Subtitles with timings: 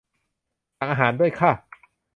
[0.77, 1.51] สั่งอาหารด้วยค่ะ